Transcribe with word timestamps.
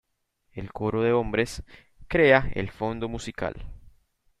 El 0.53 0.71
coro 0.73 1.03
de 1.03 1.13
hombres 1.13 1.61
crea 2.07 2.49
el 2.55 2.71
fondo 2.71 3.07
musical. 3.07 3.67